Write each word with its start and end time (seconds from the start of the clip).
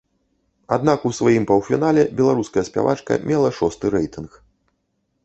Аднак 0.77 1.03
у 1.09 1.11
сваім 1.17 1.43
паўфінале 1.51 2.05
беларуская 2.21 2.63
спявачка 2.71 3.19
мела 3.33 3.53
шосты 3.59 3.85
рэйтынг. 3.97 4.31